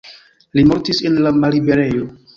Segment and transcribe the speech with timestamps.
[0.59, 2.03] Li mortis en la malliberejo.